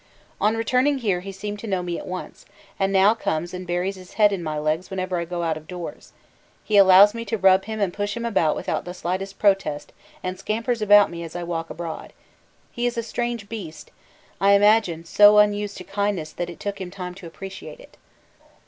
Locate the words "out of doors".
5.43-6.11